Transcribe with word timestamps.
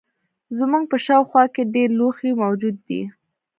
زموږ 0.57 0.83
په 0.91 0.97
شاوخوا 1.05 1.43
کې 1.53 1.71
ډیر 1.73 1.89
لوښي 1.99 2.31
موجود 2.41 2.75
دي. 2.87 3.01